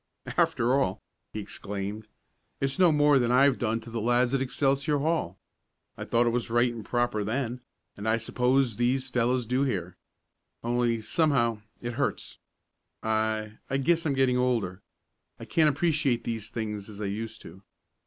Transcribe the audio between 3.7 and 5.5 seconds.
to the lads at Excelsior Hall.